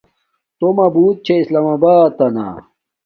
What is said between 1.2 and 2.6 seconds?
چھے اسلام آباتنا